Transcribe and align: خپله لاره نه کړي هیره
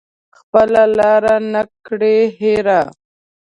خپله 0.37 0.83
لاره 0.97 1.35
نه 1.53 1.63
کړي 1.87 2.17
هیره 2.39 2.81